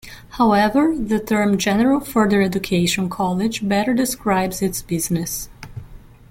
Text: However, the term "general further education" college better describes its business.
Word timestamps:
However, 0.31 0.95
the 0.97 1.19
term 1.19 1.59
"general 1.59 1.99
further 1.99 2.41
education" 2.41 3.07
college 3.07 3.59
better 3.69 3.93
describes 3.93 4.63
its 4.63 4.81
business. 4.81 5.47